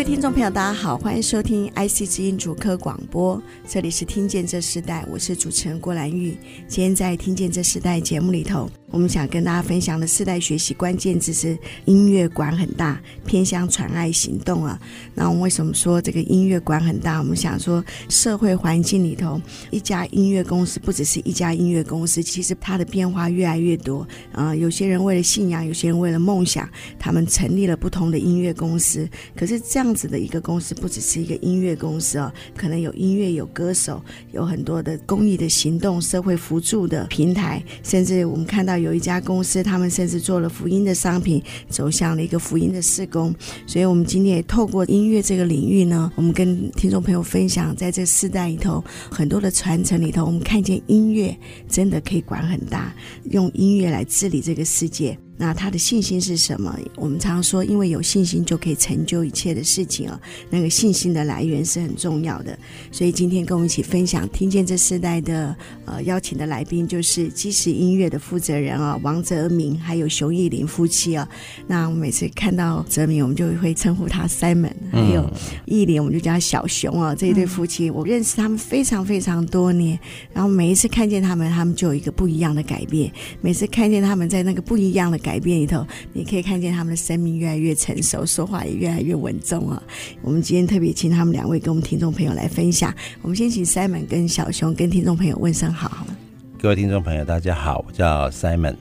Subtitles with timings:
[0.00, 3.38] 位听众朋友，大家好，欢迎收听 IC 之音主科广播，
[3.68, 6.38] 这里是听见这时代，我是主持人郭兰玉。
[6.66, 8.66] 今天在听见这时代节目里头。
[8.92, 14.76] 我们想跟大家分享的世代学习关键字是音乐馆很大，偏向传爱行动啊。
[15.14, 17.18] 那我们为什么说这个音乐馆很大？
[17.18, 19.40] 我们想说社会环境里头，
[19.70, 29.08] 一家音乐公司不只是一家音乐公司，其实它的变化越来越多啊、有些人为了信仰，有些人为了梦想，他们成立了不同的音乐公司。
[29.36, 38.70] 可是这样样子的一个公司，不只是一个音乐公司哦，可能有音乐、有歌手，有很多的公益的行动、社会辅助的平台，甚至我们看到。
[38.80, 43.34] 有一家公司，他们甚至做了福音的商品，走向了一个福音的事工。
[43.66, 51.36] 所以，我们今天也透过音乐这个领域呢，我们跟听众朋友分享，在这世代里头，很多的传承里头，我们看见音乐
[51.68, 52.94] 真的可以管很大，
[53.24, 55.18] 用音乐来治理这个世界。
[55.40, 56.78] 那他的信心是什么？
[56.96, 60.20] 我们常说，因为有信心就可以成就一切的事情啊。
[60.50, 62.58] 那个信心的来源是很重要的。
[62.92, 71.26] 所以今天跟我们一起分享，听见这世代的呃邀请的来宾，就是基石音乐的负责人啊，王泽明还有熊艺林夫妻啊。
[71.66, 75.26] 那我每次看到泽明，我们就会称呼他 Simon，还有
[75.64, 77.14] 艺林，我们就叫他小熊啊。
[77.14, 79.98] 这一对夫妻，我认识他们非常非常多年，
[80.34, 83.10] 然后每一次看见他们，他们就有一个不一样的改变。
[83.40, 85.29] 每次看见他们在那个不一样的改。
[85.30, 89.80] 改变里头，你可以看见他们的生命越来越成熟，说话也越来越稳重啊。
[90.22, 92.92] 我们今天特别请他们两位跟我们听众朋友来分享。
[93.22, 96.16] 我们先请 Simon 跟小熊跟听众朋友问声好，好吗？
[96.60, 98.74] 各位听众朋友，大家好，我叫 Simon。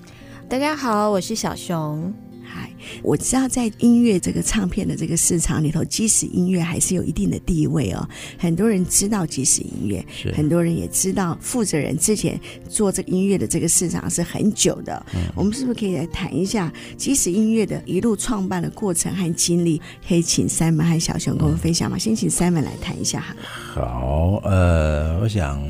[0.50, 2.12] 大家好，我是小熊。
[2.52, 2.72] 嗨，
[3.04, 8.10] 我知道在音乐这个唱片的这个市场里头，即使音乐还是有一定的地位哦。
[8.40, 15.06] 很多人知道即使音乐，是很多人也知道负责人之前做这个音乐的这个市场是很久的。
[15.14, 19.80] 嗯，我们是不是可以来谈一下即使音乐的一路创办的过程和经历？
[20.08, 21.98] 可以请 Simon 和小熊跟我们分享吗？
[21.98, 23.36] 嗯，先请 Simon 来谈一下哈。
[23.74, 25.62] 好，呃，我想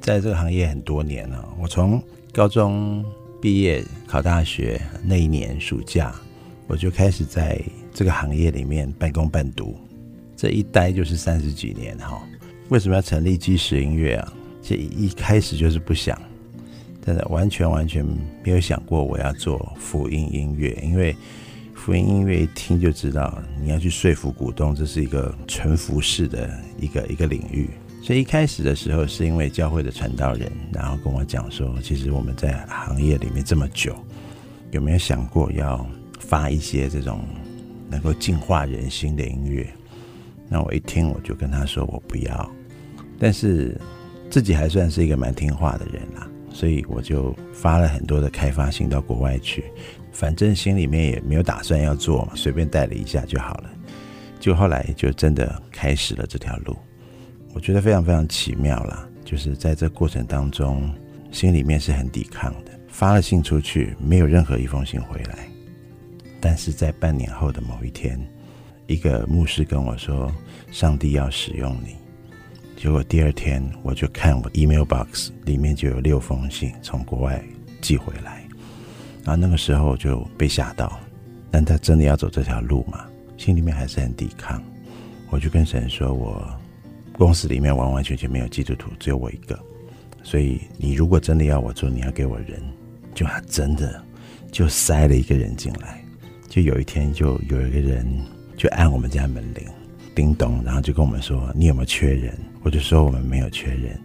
[0.00, 3.04] 在这个行业很多年了，我从高中。
[3.40, 6.14] 毕业考大学那一年暑假，
[6.66, 7.58] 我就开始在
[7.92, 9.78] 这个行业里面半工半读，
[10.36, 12.22] 这一待就是三十几年哈。
[12.68, 14.32] 为什么要成立基石音乐啊？
[14.62, 16.20] 这一开始就是不想，
[17.04, 18.04] 真的完全完全
[18.44, 21.16] 没有想过我要做福音音乐，因为
[21.74, 27.70] 福音音乐一听就知道你要去说服股东，这是一个纯服饰的一个一个领域。
[28.02, 33.94] 所以一开始的时候，是因为教会的传道人，然后跟我讲说，其实我们在行业里面这么久，
[34.70, 35.86] 有没有想过要
[36.18, 37.20] 发一些这种
[37.88, 39.68] 能够净化人心的音乐？
[40.48, 42.50] 那我一听，我就跟他说我不要，
[43.18, 43.78] 但是
[44.28, 49.64] 自己还算是一个蛮听话的人啦，所以我就发了很多的开发信到国外去，
[50.10, 53.70] 反正心里面也没有打算要做嘛，随便带了一下就好了。
[54.40, 56.74] 就后来就真的开始了这条路。
[57.52, 60.92] 我觉得非常非常奇妙啦，就是在这过程当中，
[61.32, 62.70] 心里面是很抵抗的。
[62.88, 65.48] 发了信出去，没有任何一封信回来。
[66.40, 68.20] 但是在半年后的某一天，
[68.86, 70.32] 一个牧师跟我说
[70.70, 71.96] ：“上帝要使用你。”
[72.76, 77.42] 结果第二天，我就看我 email box 里面就有六封信从国外
[77.80, 78.42] 寄回来。
[79.24, 80.98] 然后那个时候就被吓到，
[81.50, 83.04] 但他真的要走这条路吗？
[83.36, 84.62] 心里面还是很抵抗。
[85.30, 86.48] 我就跟神说：“我。”
[87.16, 89.58] 公司里面完完全全没有基督徒，只有我一个。
[90.22, 92.62] 所以你如果真的要我做，你要给我人，
[93.14, 94.02] 就他真的
[94.52, 96.02] 就塞了一个人进来。
[96.48, 98.06] 就有一天，就有一个人
[98.56, 99.64] 就按我们家门铃，
[100.14, 103.98] 叮咚，然后就跟我们说：“你有没有缺人？”我就说：“我们没有缺人。”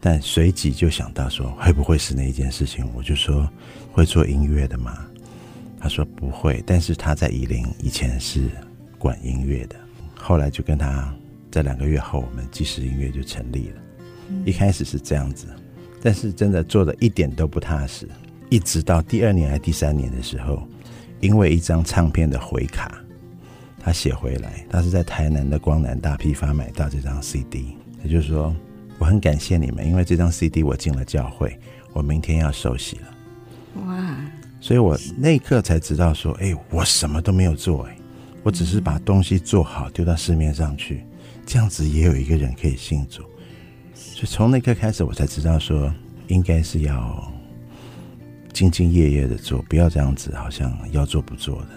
[0.00, 3.48] 但随即就想到说：“会不会是那一件事情？”我就说
[3.92, 5.06] ：“会做音乐的吗？”
[5.78, 8.48] 他说：“不会。”但是他在宜林以前是
[8.98, 9.76] 管音乐的，
[10.16, 11.14] 后来就跟他。
[11.50, 13.82] 在两个月后，我们即时音乐就成立了。
[14.44, 15.46] 一开始是这样子，
[16.02, 18.08] 但是真的做的一点都不踏实。
[18.48, 20.62] 一直到第二年还第三年的时候，
[21.20, 23.00] 因为一张唱片的回卡，
[23.78, 27.76] 他写回来，他是在台南的光南大批发买到这张 CD。
[28.02, 28.54] 他就是说，
[28.98, 31.58] 我很感谢你们，因为这张 CD 我进了教会，
[31.92, 33.82] 我明天要受洗了。
[33.86, 34.16] 哇！
[34.60, 37.96] 所以我那一刻才知道说，哎，我什么都没有做，哎，
[38.42, 41.04] 我只是把东西做好，丢到市面上去。
[41.52, 43.24] 这样子也有一个人可以信主，
[43.92, 45.92] 所以从那刻开始，我才知道说，
[46.28, 47.28] 应该是要
[48.52, 51.68] 兢兢业业的做，不要这样子，好像要做不做的。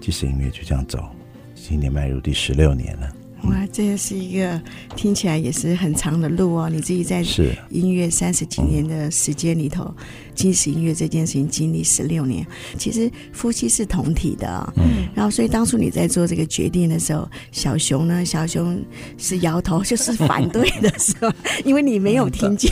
[0.00, 1.08] 即使音乐就这样走，
[1.54, 3.08] 今年迈入第十六年了。
[3.44, 4.60] 哇，这也是一个
[4.94, 6.68] 听起来也是很长的路哦。
[6.70, 7.24] 你自己在
[7.70, 9.92] 音乐三十几年的时间里头，
[10.34, 12.46] 金石音乐这件事情经历十六年，
[12.78, 14.82] 其实夫妻是同体的啊、哦。
[14.82, 15.08] 嗯。
[15.14, 18.24] 然后，所以当初你在做这个决定的时候，小熊呢？
[18.24, 18.80] 小熊
[19.18, 21.34] 是摇头，就是反对的，是吧？
[21.64, 22.70] 因为你没有听见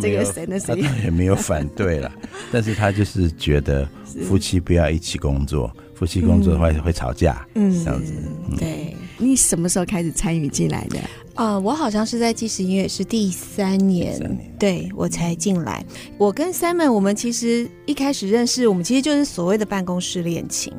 [0.00, 2.10] 这个神的声音，他也没有反对了，
[2.52, 3.88] 但是他就是觉得
[4.28, 8.12] 夫妻不要一起工作，夫妻工作的话会吵架，嗯，这样子，
[8.50, 8.96] 嗯、对。
[9.22, 10.98] 你什么时候开始参与进来的？
[11.34, 15.84] 啊、呃，我好像是在即时音乐是第三年，三年对我才进来。
[16.18, 20.72] 我跟 Simon，我们其实一开始认识，我们其实就是所谓的办公室恋情。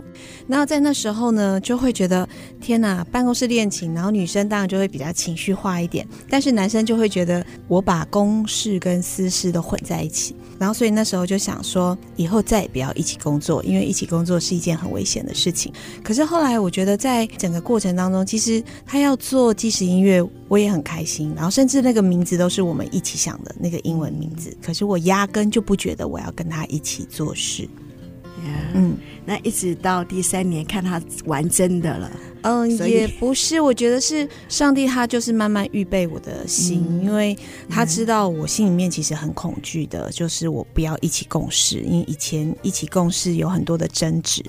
[0.46, 2.28] 那在那时候呢，就会觉得
[2.62, 10.36] 天哪，办公室恋情，然后女生当然就会比较情绪化一点，但是男生就会觉得我把公事跟私事都混在一起。
[10.60, 15.74] 然后所以那时候就想说，以后再也不要一起工作，因为一起工作是一件很危险的事情。
[16.04, 20.24] 可是后来我觉得，在整个过程当中，其实他要做即时音乐。
[20.54, 24.56] 我也很开心，然后甚至那个名字都是我们一起想的那个英文名字。
[24.62, 27.64] 可是我压根就不觉得我要跟他一起做事。
[27.64, 32.12] Yeah, 嗯，那一直到第三年看他玩真的了。
[32.44, 37.36] 嗯，也不是，我觉得是上帝他就是慢慢预备我的心，嗯、因为
[37.68, 44.44] 他知道我心里面其实很恐惧的，就是我不要一起共事，因为以前一起共事有很多的争执。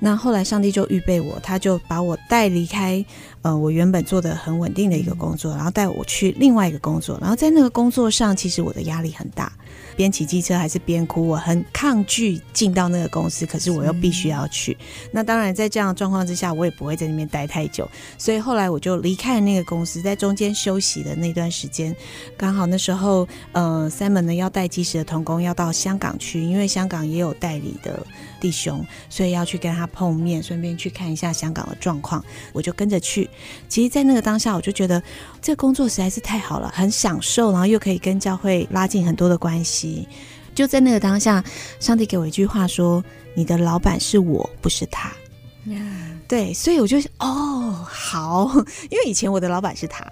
[0.00, 3.04] 那后来上帝就预备我，他就把我带离开，
[3.42, 9.52] 呃，我原本做的很稳定的一个工作，然后带我去另外一个工作，然后在那个工作上，其实我的压力很大。
[9.96, 14.74] 边骑机车还是边哭，我很抗拒进到那个公司，可是我又必须要去。
[15.12, 17.86] 那当然，在这样的状况之下，我也不会在那边待太久，
[18.16, 20.00] 所以后来我就离开了那个公司。
[20.00, 21.94] 在中间休息的那段时间，
[22.38, 28.06] 刚好那时候，呃，Simon 呢要带即时的童工要到香港去，因为香港也有代理的
[28.40, 33.28] 弟兄，所以要去跟他碰面，顺便去看一下香港的状况，我就跟着去。
[33.68, 35.02] 其实，在那个当下，我就觉得
[35.42, 40.08] 这工作实在是太好了，很享受，然后又可以跟教会拉近很多的关系。
[40.54, 41.44] 就在那个当下，
[41.78, 43.02] 上帝给我一句话说
[43.34, 45.12] ：“你的老板是我，不是他。”
[46.30, 48.48] 对，所以我就哦，好，
[48.88, 50.08] 因为以前我的老板是他，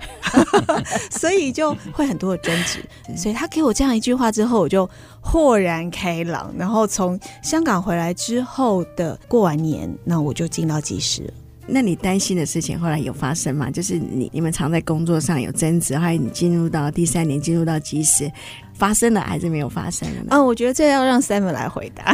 [1.17, 2.85] 所以就会很多的争执。
[3.17, 6.53] 所以他给我这样一句话之后，我就豁然开朗。
[6.59, 11.32] 然后从香港回来之后的过完年，那我就进到即时了。
[11.69, 13.70] 那你担心的事情后来有发生吗？
[13.70, 18.29] 就是你你们常在工作上有争执，还有你进入到第三年，进入到即时。
[18.75, 20.23] 发生了还是没有发生呢？
[20.31, 22.12] 嗯，我觉得这要让 Simon 来回答。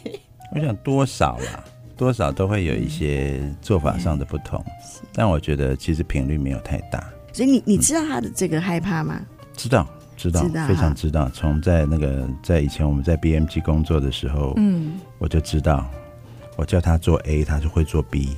[0.54, 1.64] 我想多少啦，
[2.02, 7.00] 多少都会有一些做法上的不同，嗯、但我觉得其实频率没有太大。
[7.32, 9.20] 所以你你知道他的这个害怕吗？
[9.20, 9.26] 嗯、
[9.56, 11.30] 知道，知道，知道，非常知道。
[11.32, 15.88] 从在那个在以前我们在 BMG 工作的时候，嗯，我就知道，
[16.56, 18.36] 我叫他做 A，他就会做 B。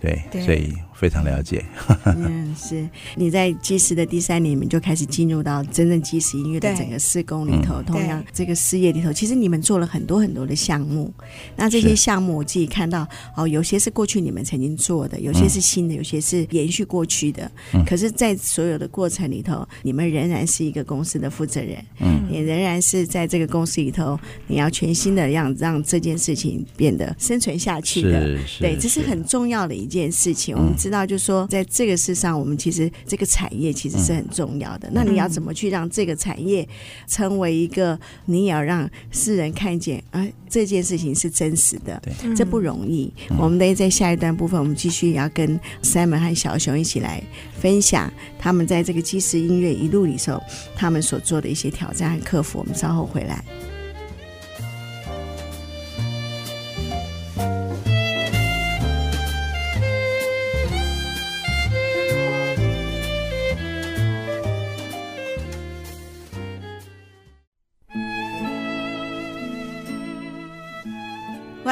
[0.00, 1.64] 对， 对，所以非常了解。
[2.04, 7.82] 嗯，是你在即时的第三年，你们就开始进入到真正即时音乐的整个施工里头。
[7.82, 11.12] 同样，这个事业里头，其实你们做了很多很多的项目。
[11.54, 13.06] 那这些项目，我自己看到
[13.36, 17.50] 哦，有些是过去你们曾经做的，有些是新的，有些是延续过去的。
[17.72, 17.84] 嗯。
[17.84, 21.76] 可是，在所有的过程里头，你们仍然是一个公司的负责人。
[22.00, 22.26] 嗯。
[22.30, 28.26] 也仍然是在这个公司里头，你要全新的让让这件事情变得生存下去的。
[28.38, 28.60] 是是。
[28.60, 29.76] 对，这是很重要的。
[29.76, 34.88] 一件事情，我们知道，就是说，在这个世上，我们其实这个产业其实是很重要的。
[34.92, 36.66] 那你要怎么去让这个产业
[37.08, 42.00] 成为一个，你也要让世人看见，啊，这件事情是真实的，
[42.36, 43.12] 这不容易。
[43.36, 47.20] 我们得在下一段部分，我们继续要跟 Simon 和小熊一起来
[47.60, 50.40] 分享他们在这个即时音乐一路里头，
[50.76, 52.60] 他们所做的一些挑战和克服。
[52.60, 53.44] 我们稍后回来。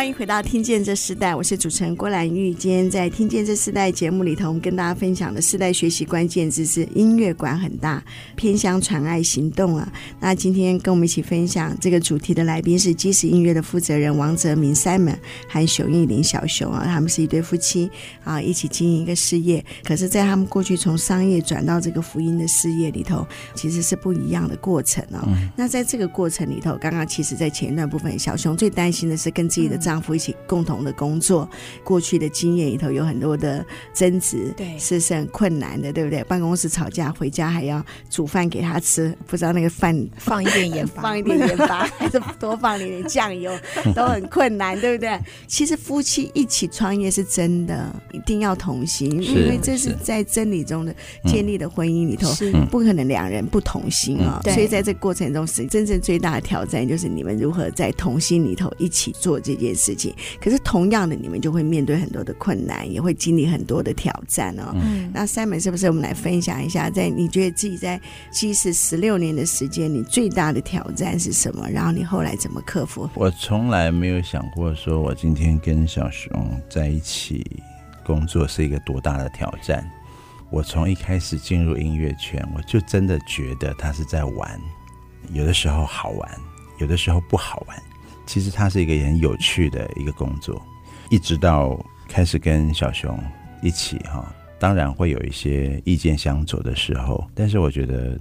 [0.04, 2.52] 欢迎回到《听见这世代》，我是主持人郭兰玉。
[2.52, 8.04] 今天在《听见这世代》节目里头，我们跟大家分享的世代学习关键字是音乐馆很大，
[8.37, 9.90] 偏乡传爱行动啊。
[10.20, 15.16] 那今天跟我们一起分享这个主题的来宾是即时音乐的负责人王泽明 Simon
[15.49, 17.90] 和熊艺林小熊啊，他们是一对夫妻
[18.25, 19.64] 啊，一起经营一个事业。
[19.84, 25.26] 可是，在他们过去从商业转到这个福音的事业里头，其实是不一样的过程哦。
[25.56, 31.49] 那在这个过程里头，刚刚其实在前一段部分，小熊最担心的是跟自己的丈夫一起共同的工作，
[31.83, 36.23] 过去的经验里头有很多的争执，对，是是很困难的，对不对？
[36.25, 43.53] 办公室吵架，回家还要煮饭给他吃，不知道那个饭放一点盐巴， 放一点盐巴，还 是多放一点酱油，
[43.95, 45.19] 都很困难，对不对？
[45.47, 50.95] 其实夫妻一起创业是真的，一定要同心，因为这是在真理中的
[51.27, 54.53] 建立的婚姻里头，是不可能两人不同心啊、哦。
[54.53, 60.14] 所以在这个过程中，是真正最大的挑战，就是你们如何在同心里头一起做这件事情。
[60.41, 64.71] 可是同样的，你们就会面对很多的困难，也会经历很多的挑战哦。
[64.76, 68.00] 嗯，那 Simon 是不是我们来分享一下，在你觉得自己在
[68.31, 71.69] 其实十六年的时间，你最大的挑战是什么？
[71.69, 73.11] 然后你后来怎么克服？
[73.14, 76.31] 我从来没有想过，说我今天跟小熊
[76.71, 77.45] 在一起
[78.07, 79.85] 工作是一个多大的挑战。
[80.50, 84.61] 我从一开始进入音乐圈，我就真的觉得他是在玩，
[85.33, 86.31] 有的时候好玩，
[86.79, 87.76] 有的时候不好玩。
[88.26, 90.61] 其实它是一个很有趣的一个工作，
[91.11, 91.78] 一直到
[92.09, 93.19] 开始跟小熊
[93.62, 98.19] 一起哈，当然会有一些意见相左的时候，但是我觉得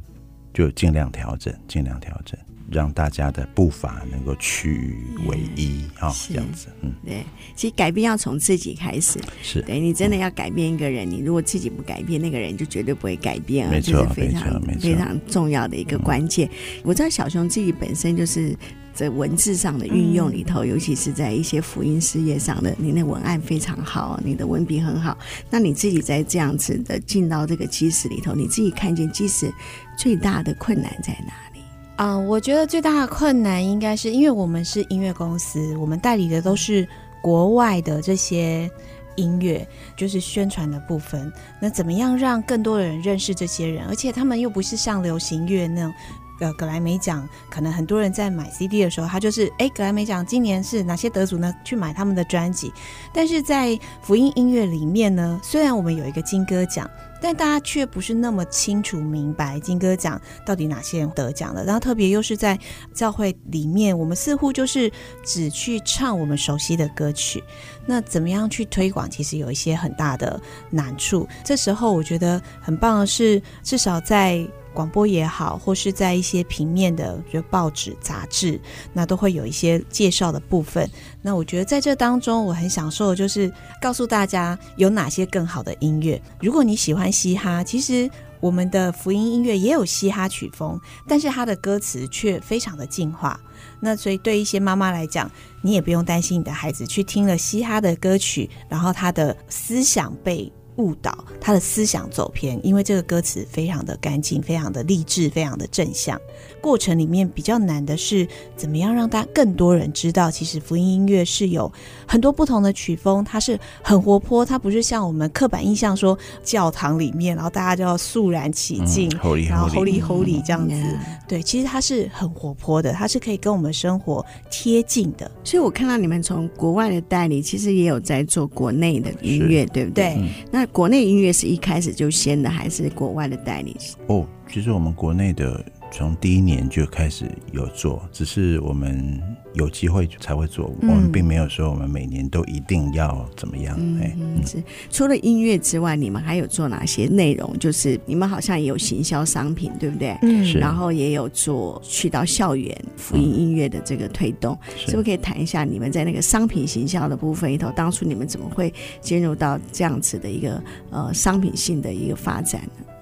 [0.54, 2.38] 就尽量调整，尽量调整。
[2.74, 7.24] 让大家的步伐能够趋于为一啊，这样子，嗯，对，
[7.56, 9.62] 其实改变要从自己开始，是。
[9.62, 16.50] 对你真的要改变一个人，你如果自己不改变，那个人就绝对不会改变啊，没错，这是非常没错，非常重要的一个关键。
[16.84, 18.58] 我知道小熊自己本身就是
[18.94, 25.18] 在文字上的运用里头，尤其是在一些福音事业上的，你那文案非常好，你的文笔很好。
[25.50, 29.52] 那你自己在这样子的进到这个基石里头，你自己看见基石
[29.98, 31.53] 最大的困难在哪里？
[31.96, 36.88] 啊、我觉得最大的困难应该是因为我们是音乐公司，我们代理的都是
[37.22, 38.70] 国外的这些
[39.16, 41.32] 音乐，就是宣传的部分。
[41.62, 43.86] 那怎么样让更多的人认识这些人？
[43.88, 45.94] 而且他们又不是像流行乐那种。
[46.40, 51.54] 呃，格莱美奖可能很多人在买 CD 的时候，他就是哎，格莱美奖今年是哪些得主呢？
[51.64, 52.74] 去买他们的专辑。
[53.14, 56.90] 但是在福音音乐里面呢，虽然我们有一个金歌奖，
[57.24, 61.64] 但大家却不是那么清楚明白金歌奖到底哪些人得奖了。
[61.64, 62.60] 然后特别又是在
[62.94, 64.92] 教会里面，我们似乎就是
[65.24, 67.42] 只去唱我们熟悉的歌曲。
[67.86, 69.10] 那怎么样去推广？
[69.10, 70.38] 其实有一些很大的
[70.70, 71.26] 难处。
[71.46, 74.46] 这时候我觉得很棒的是，至少在。
[74.74, 78.60] 广播也好，或是在一些平面的，比如报纸、杂志，
[78.92, 80.90] 那都会有一些介绍的部分。
[81.22, 83.52] 那我觉得在这当中，我很享受的就是
[83.82, 86.22] 告诉大家有哪些更好的音乐。
[86.42, 93.40] 如果你喜欢嘻哈，其实我们的福音音乐也有嘻哈曲风，但是它的歌词却非常的净化。
[93.80, 100.52] 那所以对一些妈妈来讲，你也不用担心你的孩子去听了嘻哈的歌曲，然后他的思想被。
[100.78, 106.20] 误导他的思想走偏，因为这个歌词非常的干净，非常的励志，非常的正向。
[106.62, 111.72] 过程里面比较难的是，怎么样让大家更多人知道，其实福音音乐是有
[112.08, 120.76] 很多不同的曲风，它是很活泼，它不是像我们刻板印象说教堂里面，然后大家就要肃然起敬，嗯、holy, 然后 Holy Holy 这样子。
[120.76, 125.30] 嗯、对，其实它是很活泼的，它是可以跟我们生活贴近的。
[125.44, 130.16] 所以我看到你们从国外的代理，其实也有在做国内的音乐，对不对？
[130.18, 133.76] 嗯、那国内音乐是一开始就先的，还是国外的代理？
[134.08, 135.64] 哦，其实我们国内的
[135.96, 139.22] 从第一年就开始有做，只是我们
[139.54, 143.76] 有机会才会做，嗯、我们并没有说我们每年都一定要怎么样。
[144.02, 144.58] 哎、嗯，嗯、是
[144.90, 147.56] 除了音乐之外，你们还有做哪些内容？
[147.60, 150.18] 就是你们好像也有行销商品，对不对？
[150.24, 160.60] 嗯，然后也有做去到校园福音音乐的这个推动，嗯、是，是不是可以谈一下你们在那个商品行销的部分里头，当初你们怎么会进入到这样子的一个
[160.90, 162.93] 呃商品性的一个发展呢？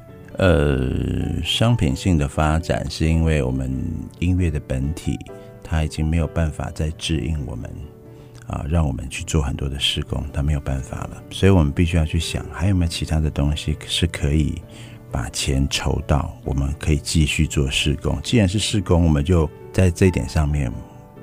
[0.41, 3.71] 呃，商品性的发展是因为我们
[4.17, 5.15] 音乐的本体，
[5.63, 7.69] 它已经没有办法再指引我们
[8.47, 14.59] 啊，让我们去做很多的施工，它没有办法了，所以我们必须要去想，还有没有其他的东西是可以
[15.11, 18.19] 把钱筹到，我们可以继续做施工。
[18.23, 20.73] 既然是施工，我们就在这一点上面，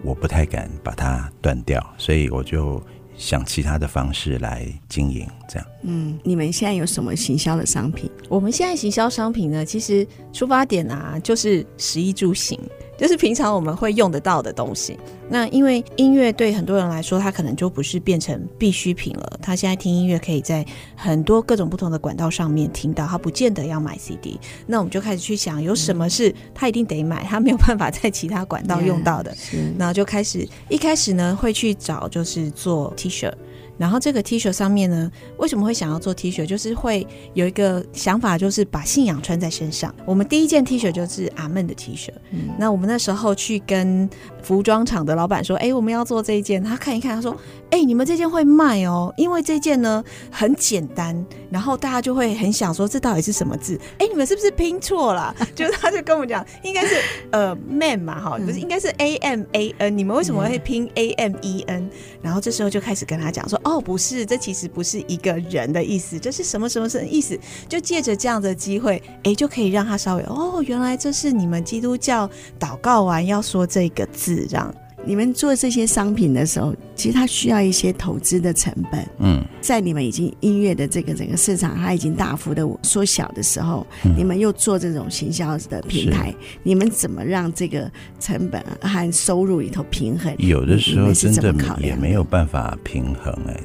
[0.04, 2.80] 我不太敢把它断掉，所以我就。
[3.18, 5.68] 想其他的方式来经营，这样。
[5.82, 8.08] 嗯，你们现在有什么行销的商品？
[8.28, 12.58] 我们现在行销商品呢，其实出发点啊，就是食衣住行。
[12.98, 14.98] 就是平常我们会用得到的东西。
[15.30, 19.38] 那因为音乐对很多人来说，它可能就不是变成必需品了。
[19.40, 24.38] 他现在听音乐可以在很多各种不同的管道上面听到，他不见得要买 CD。
[24.66, 29.34] 那我们就开始去想，有什么是他一定得买，他没有办法在其他管道用到的。
[29.78, 33.32] 然后就开始一开始呢，会去找就是做 T 恤。
[33.78, 36.44] 然后这个 T 恤上面呢，为什么会想要做 T 恤？
[36.44, 39.94] 就是会有一个想法，就是把信仰穿在身上。
[40.04, 42.10] 我们第一件 T 恤就是阿门的 T 恤。
[42.32, 44.08] 嗯，那我们那时候去跟
[44.42, 47.36] 服装厂的老板说：“哎，我们要做这一件。”他看一看，他说
[47.70, 55.34] ：“哎，你们这件会卖哦，因为这件呢很简单。”然后大家就会很想说：“这到底是什么字？”哎，你们是不是拼错了？
[55.54, 56.96] 就是他就跟我们讲，应该是
[57.30, 59.96] 呃 man 嘛，哈，不是，应该是 A M A N。
[59.96, 61.88] 你们为什么会拼 A M E N？
[62.20, 74.74] 然后这时候就开始跟他讲说：“哦，不是，这其实不是一个人的意思，这是什么什么什么意思？”就借着这样的机会，哎，就可以让他稍微哦，原来这是你们基督教祷告完要说这个字，这样。
[75.08, 79.08] 你们做这些商品的时候，其实它需要一些投资的成本。
[79.20, 90.30] 嗯，在你们已经音乐的这个整个市场，它已经大幅的缩小的时候，嗯、你们又做这种行销的平台，你们怎么让这个成本和收入里头平衡？
[90.36, 93.64] 有的时候真的也没有办法平衡哎、欸。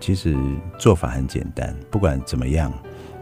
[0.00, 0.34] 其实
[0.78, 2.72] 做法很简单，不管怎么样，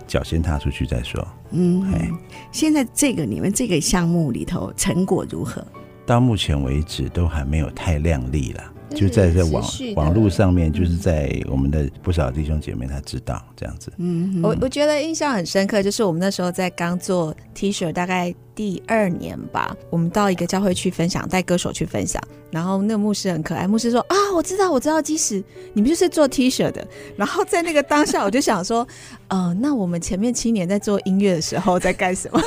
[0.07, 1.27] 脚先踏出去再说。
[1.51, 2.09] 嗯，嘿
[2.53, 5.67] 现在这个你们这个项目里头成果如何？
[6.07, 8.63] 到目前为止都还没有太亮丽了，
[8.95, 9.65] 就在在网
[9.97, 13.93] 网络上面，就是在我们的不少弟兄姐妹他知道这样子。
[13.97, 22.23] 嗯，我我觉得印象很深刻，就是我们那时候在刚做 T 恤，大概第二年吧，我们到一个教会去分享，带歌手去分享，
[22.53, 26.87] 然后那个牧师很可爱，牧师说啊，我知道，我知道，基石，你们就是做 T 恤的。
[27.17, 28.87] 然后在那个当下，我就想说，
[29.29, 32.41] 呃，那我们前面七年在做音乐的时候在干什么？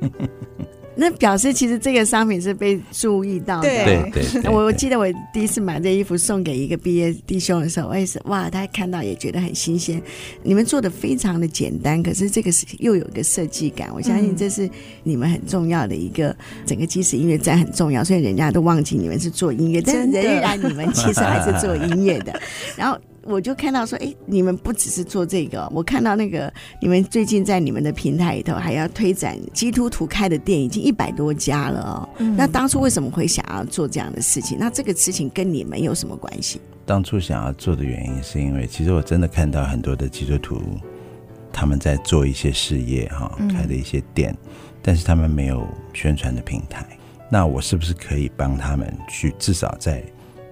[1.00, 3.68] 那表示其实这个商品是被注意到的。
[3.68, 10.00] 对对， 我我记得我第一次买这衣服送给一个毕业弟兄的时候，我也是哇，他看到也觉得很新鲜。
[10.42, 13.88] 你们做的非常的简单，可是这个是又有一个设计感。
[13.94, 14.68] 我相信这是
[15.02, 22.38] 你们很重要的一个整个基石音乐站很重要，所以人家都忘记你们是做音乐，但仍然你们其实还是做音乐的。
[22.76, 22.98] 然后。
[23.22, 32.08] 我就看到说，哎，你们不只是做这个，我看到那个你们最近在你们的平台里头还要推展基督徒开的店，已经一百多家了哦。
[32.18, 34.58] 嗯、那当初为什么会想要做这样的事情？
[34.58, 36.60] 那这个事情跟你们有什么关系？
[36.86, 40.60] 当初想要做的原因是因为，其实我真的看到很多的基督徒
[41.52, 44.50] 他们在做一些事业哈，开的一些店，嗯、
[44.80, 46.86] 但是他们没有宣传的平台。
[47.28, 50.02] 那我是不是可以帮他们去至少在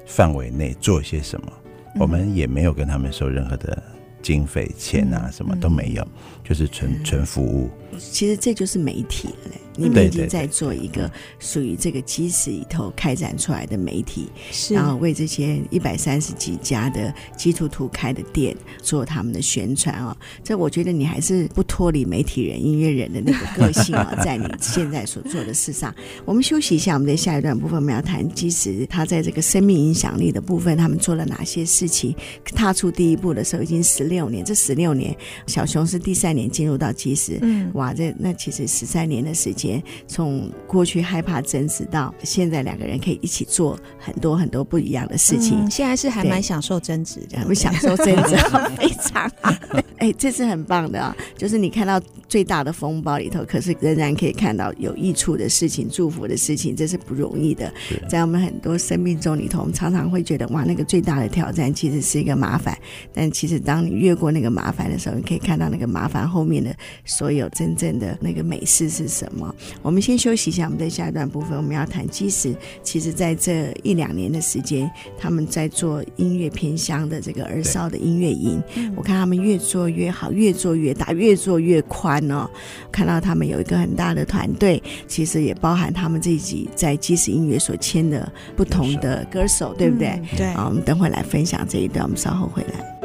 [0.07, 1.53] 范围内做一些什么？
[1.99, 3.83] 我们也没有跟他们收任何的
[4.23, 6.07] 经费钱啊，什么都没有，
[6.45, 7.69] 就是纯纯服务。
[7.99, 9.61] 其实这就是媒体了嘞。
[9.79, 20.17] 你们已经在做一个属于这个基石里头开展出来的媒体，是然后为这些一百三十几家的基督徒开的店做他们的宣传哦。
[20.43, 25.95] 这我觉得你还是不脱离媒体人、音乐人的那个个性啊， 在你现在所做的事上。
[26.25, 32.15] 我们休息一下，我们在下一段部分我们要谈基石，他在这个生命影响力的部分，他们做了哪些事情？
[32.55, 39.68] 踏出第一步的时候已经十六年，这十六年小熊是第三年进入到基石，嗯，哇，这那其实十三年的时间。
[40.07, 45.65] 从过去害怕争执到现在，两个人可以一起做很多很多不一样的事情。
[45.65, 48.37] 嗯、现在是还蛮享受争执的， 不享受争执，
[48.77, 49.53] 非常好。
[49.99, 51.17] 哎，这是很棒的啊！
[51.37, 57.73] 就是你看到最大的风暴里头，可是仍然可以看到有益处的事情、祝福的事情，这是不容易的。
[58.09, 62.79] 在我们很多生命中里头，我们常常会觉得哇，那个最大的挑战其实是一个麻烦。
[63.13, 66.73] 但其实当你越过那个麻烦的时候，你可以看到那个麻烦后面的
[67.05, 69.53] 所有真正的那个美事是什么。
[69.83, 72.55] 我们先休息一下，我们在下一段部分我们要谈基石。
[72.83, 78.63] 其实在这一两年的时间，他们在做音乐偏乡的这个儿少的音乐营，
[78.97, 82.49] 我看他们越做越好，越做越大，越做越宽哦。
[82.91, 90.09] 看到他们有一个很大的团队，其实也包含他们自己在基石音乐所签的不同的歌手，对不对？
[90.09, 90.47] 嗯、对。
[90.49, 92.98] 啊，我们等会来分享这一段，我们稍后回来。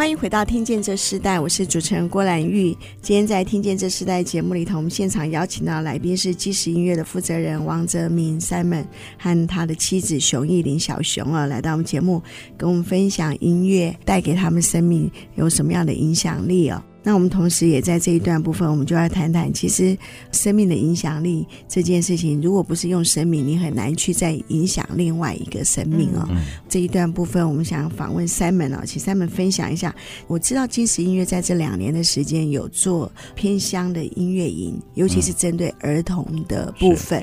[0.00, 2.74] 欢迎回到《听见这时代》，我是主持人郭兰玉。
[3.02, 8.86] 今天在《听见这时代》节目里头，我们现场邀请到来宾是基石音乐的负责人王泽明 Simon
[9.18, 12.22] 和他的妻子熊艺林小熊啊，来到我们节目，
[12.56, 16.82] 跟我们分享音乐带给他们生命有什么样的影响力哦。
[17.02, 19.96] 那我们同时也在这一段部分，我们就要谈谈，其实
[20.32, 26.28] 生命的影响力这件事情，如果不是用生命，你很难去再影响另外一个生命哦。
[26.30, 29.94] 嗯、这一段部分，我们想访问 Simon 哦，请 Simon 分享一下。
[30.26, 37.22] 我知道金石音乐在这两年的时间有做偏乡的音乐营，尤其是针对儿童的部分。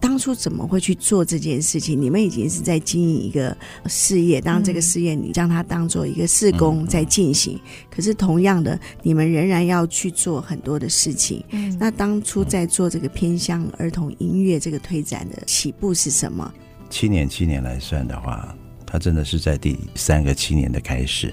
[0.00, 2.00] 当初怎么会去做这件事情？
[2.00, 3.54] 你们已经是在经营一个
[3.86, 7.60] 事业，当这个事业你将它当做一个事工在进行，嗯、
[7.94, 8.80] 可是同样的。
[9.02, 11.44] 你们仍然要去做很多的事情。
[11.50, 16.52] 嗯，那当初在做这个偏乡儿童音乐这个推展的起步是什么？
[16.88, 18.54] 七年，七年来算的话，
[18.86, 21.32] 它真的是在第三个七年的开始，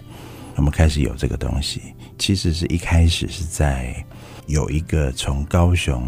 [0.56, 1.82] 我们开始有这个东西。
[2.18, 3.96] 其实是一开始是在
[4.48, 6.04] 有一个从高雄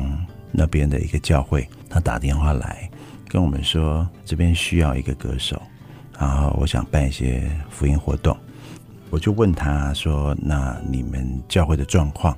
[0.51, 2.89] 那边的一个教会，他打电话来
[3.27, 5.61] 跟我们说，这边需要一个歌手，
[6.19, 8.35] 然后我想办一些福音活动。
[9.09, 12.37] 我就问他说：“那你们教会的状况？”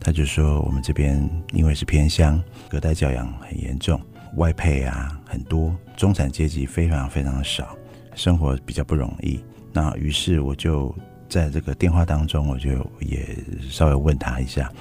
[0.00, 4.00] 他就说：“我们这边因为是偏乡，隔代教养很严重，
[4.36, 7.76] 外配啊很多，中产阶级非常非常少，
[8.14, 9.40] 生活比较不容易。”
[9.72, 10.94] 那于是我就
[11.28, 13.36] 在这个电话当中，我就也
[13.70, 14.72] 稍微问他一下，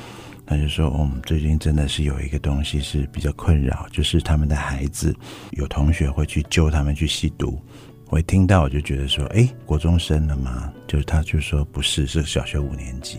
[0.45, 5.15] 他就说：“嗯，最近真的是有一个东西是比较困扰，就是他们的孩子
[5.52, 7.62] 有同学会去揪他们去吸毒。”
[8.10, 10.72] 我一听到我就觉得说，哎，国中生了吗？
[10.88, 13.17] 就是他就说不是，是小学五年级。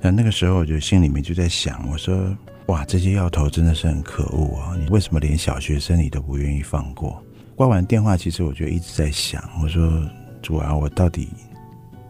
[0.00, 2.34] 那那个时候我就心里面就在想，我说
[2.66, 4.74] 哇，这些药头真的是很可恶啊！
[4.80, 7.22] 你为什么连小学生你都不愿意放过？
[7.54, 10.02] 挂完电话，其实我就一直在想，我说
[10.40, 11.28] 主啊，我到底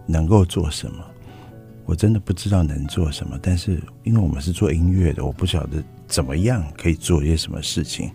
[0.07, 1.05] 能够做什么？
[1.85, 3.37] 我真的不知道能做什么。
[3.43, 8.09] 但是因为我们是做音乐的，我不晓得怎么样可以做一些什么事情。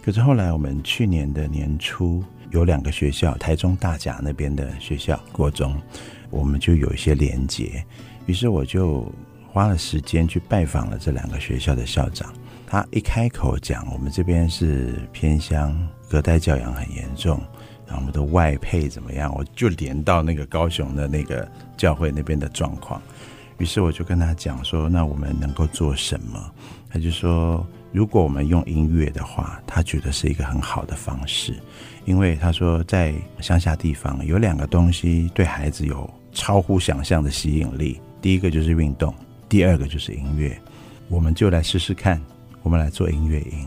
[0.00, 2.22] 可是后来我们去年的年初。
[2.56, 5.78] 有两个学校，台中大甲那边的学校国中，
[6.30, 7.84] 我们就有一些连结。
[8.24, 9.12] 于是我就
[9.46, 12.32] 花了时间去拜访了这两个学校的校长。
[12.66, 15.76] 他一开口讲，我们这边是偏乡，
[16.08, 17.38] 隔代教养很严重，
[17.86, 19.32] 然后我们的外配怎么样？
[19.36, 23.00] 我就连到那个高雄的那个教会那边的状况。
[23.58, 26.52] 于是我就跟他讲说：“那我们能够做什么？”
[26.90, 27.66] 他就说
[27.96, 31.54] ：“如果我们用音乐的话，他觉得是一个很好的方式。”
[32.04, 39.14] 因为他说，在乡下地方有两个东西对孩子有超乎想象的吸引力，第一个就是运动，
[39.48, 40.60] 第二个就是音乐。
[41.08, 42.20] 我们就来试试看，
[42.62, 43.66] 我们来做音乐营。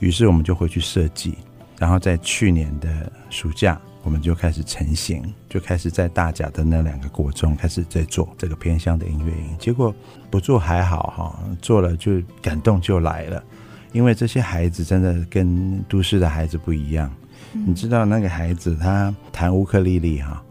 [0.00, 1.38] 于是我们就回去设计，
[1.78, 9.56] 然后在去年的暑假，我们就开始成型，就开始在大甲的那两个国中开始在做这个偏向的音乐营。
[9.56, 9.94] 结果
[10.30, 13.42] 不做还好哈，做了就感动就来了，
[13.92, 17.10] 因为这些孩子真的跟都市的孩子不一样。
[17.52, 20.42] 你知道那个孩子他弹乌克丽丽哈，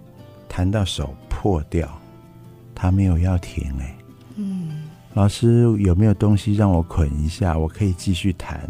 [0.49, 1.87] 弹到手破掉，
[2.73, 3.95] 他没有要停哎，
[4.35, 8.67] 嗯，老师有没有东西让我捆一下，我可以继续弹？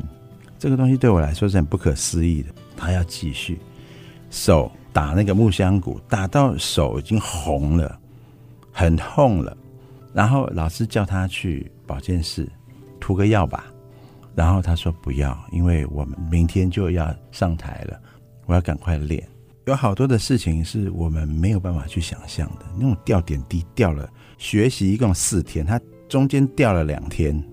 [0.59, 2.49] 这个东西对我来说是很不可思议的。
[2.75, 3.59] 他要继续，
[4.29, 7.97] 手打那个木箱鼓，打到手已经红了，
[8.71, 9.55] 很痛了。
[10.13, 12.47] 然后老师叫他去保健室
[12.99, 13.65] 涂个药吧，
[14.37, 17.99] 然后他说不要，因为我们明天就要上台了。
[18.45, 19.27] 我要赶快练，
[19.65, 22.65] 有好多的事情是我们没有办法去想象的。
[22.75, 27.43] 那种掉点滴掉了，学习一共四天，他中间掉了两天，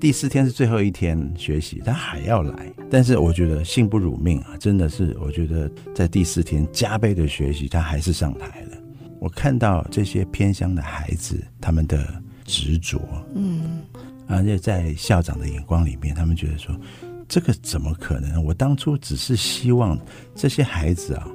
[0.00, 2.72] 第四天是最后一天学习，他还要来。
[2.90, 8.78] 但是我觉得幸不辱命啊，真的是，我觉得在第四天加倍的学习，他还是上台了。
[9.20, 12.02] 我看到这些偏乡的孩子，他们的
[12.44, 12.98] 执着，
[13.34, 13.82] 嗯，
[14.30, 16.74] 而且在校长的眼光里面，他们觉得说。
[17.32, 18.42] 这个怎么可能？
[18.42, 19.96] 我当初只是希望
[20.34, 21.28] 这些孩子啊，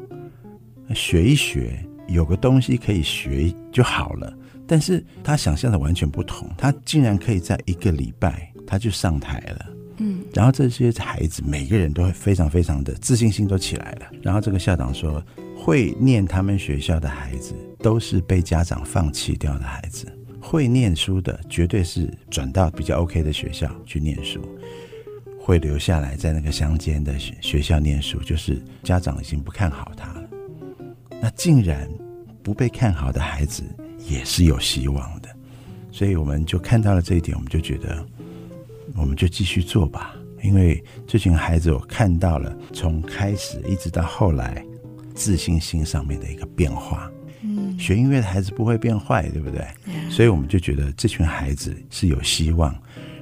[0.94, 1.80] 学一学，
[2.10, 4.38] 有个东西可以学就好了。
[4.68, 9.66] 但是他想象的完全不同，他竟然可以在一个礼拜他就上台了。
[10.00, 14.08] 嗯，然后这些孩子每个人都会非常非常的自信心都起来了。
[14.22, 15.24] 然后这个校长说，
[15.56, 20.06] 会念他们学校的孩子都是被家长放弃掉的孩子，
[20.48, 24.40] 会念书的绝对是转到比较 OK 的学校去念书。
[25.40, 30.30] 会留下来在那个乡间的学学校念书，就是家长已经不看好他了。
[31.20, 31.90] 那竟然
[32.44, 33.64] 不被看好的孩子
[34.08, 35.30] 也是有希望的，
[35.92, 38.06] 所以我们就看到了这一点，我们就觉得
[38.96, 40.16] 我们就继续做吧。
[40.44, 44.64] 因为这群孩子，我看到了从开始一直到后来
[45.16, 47.12] 自信心上面的一个变化。
[47.76, 49.66] 嗯，学音乐的孩子不会变坏，对不对？
[50.10, 52.74] 所以我们就觉得这群孩子是有希望。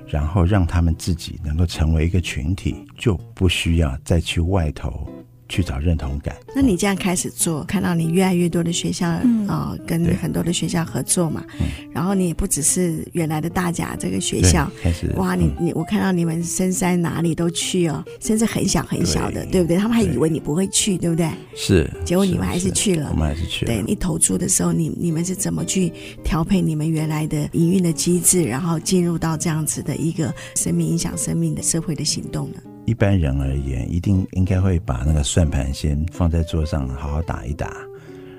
[0.05, 5.11] 然后让他们自己能够成为一个群体，就不需要再去外头
[5.53, 6.35] 去找认同感。
[6.55, 19.77] 那你这样开始做，看到你越来越多的学校啊、嗯呃，跟很多的学校合作嘛，嗯、然后你也不只是原来的大甲这个学校，开始哇，你你我看到你们深山哪里都去哦，甚至很小很小的，对，对不对？
[19.77, 21.29] 他们还以为你不会去，对不对？
[21.55, 23.71] 是，结果你们还是去了，我们还是去了。
[23.71, 32.72] 对，一投注的时候，你你们是怎么去调配你们原来的营运的机制，然后进入到这样子的一个生命影响生命的社会的行动呢？
[32.85, 37.73] 一般人而言，一定应该会把那个算盘先放在桌上，好好打一打。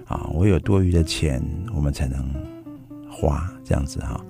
[0.06, 1.42] 啊，我有多余的钱，
[1.74, 2.30] 我们才能
[3.10, 4.22] 花这样子哈。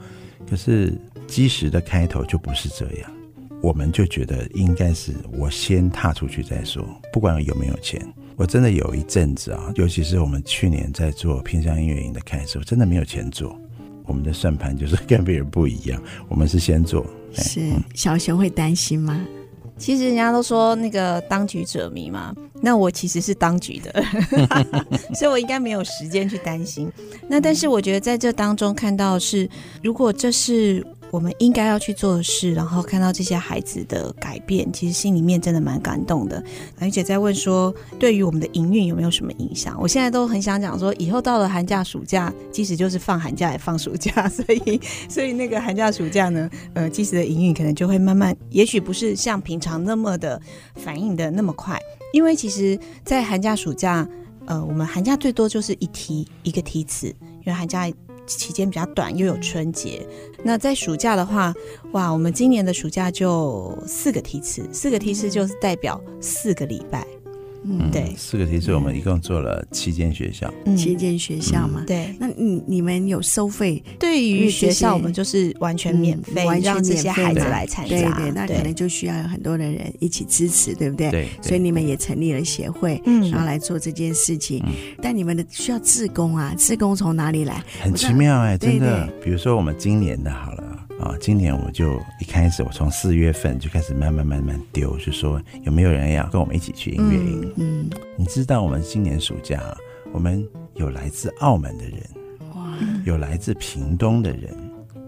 [0.49, 0.97] 可是
[1.27, 3.11] 基石的开头就不是这样，
[3.61, 8.01] 我们就觉得应该是我先踏出去再说，不管有没有钱。
[8.37, 13.59] 我真的有一阵子啊，尤其是我们去年在做偏向音乐营的开始，我真的没有钱做。
[14.07, 17.07] 我们的算盘就是跟别人不一样，我们是先做。
[17.33, 19.21] 是，小熊会担心吗？
[19.77, 24.05] 其实人家都说那个当局者迷嘛，那我其实是当局的，
[25.15, 26.91] 所以我应该没有时间去担心。
[27.29, 29.49] 那但是我觉得在这当中看到是，
[29.83, 36.43] 如果这是我们应该要去做的事，然后看到这些孩子的改变，其实心里面真的蛮感动的。
[36.81, 39.79] 而且在问说，对于我们的营运有没有什么影响？
[39.81, 50.43] 我现在都很想讲说，以后到了寒假、暑假，即使就是放寒假也放暑假，所 以所以那个寒假、暑假呢，呃，即使的营运可能就会慢慢，也许不是像平常那么的
[50.75, 51.81] 反应的那么快，
[52.13, 54.05] 因为其实，在寒假、暑假，
[54.47, 57.89] 呃，我们寒假最多就是一梯一个梯次，因为寒假。
[58.27, 60.07] 期间比较短，又有春节。
[60.43, 61.55] 那在暑假的话，
[61.93, 67.07] 哇，我们今年的暑假就四个梯次，四个梯次就是代表四个礼拜。
[67.91, 71.81] 对，四个梯次，我们一共做了七间学校，嗯、七间学校嘛。
[71.81, 73.83] 嗯、对，那你你们有收费？
[73.99, 77.97] 对于学校，我们就是完全免费，完全让这些孩子来参加。
[77.97, 81.11] 对对，那可能就需要有很多的人一起支持，对不对？
[81.11, 81.29] 对。
[81.41, 84.63] 所以你们也成立了协会，嗯，然后来做这件事情。
[84.67, 87.63] 嗯、但你们的需要志工啊，志工从哪里来？
[87.81, 89.09] 很奇妙哎、欸，真的。
[89.23, 90.84] 比如说我们今年的好了。
[91.01, 97.53] 啊，今年我就一开始，我从四月份就开始慢慢慢慢丢，就说有没有人要跟我们一起去音乐营？
[97.57, 99.61] 嗯，你知道我们今年暑假，
[100.13, 102.01] 我们有来自澳门的人，
[102.55, 104.55] 哇，有来自屏东的人，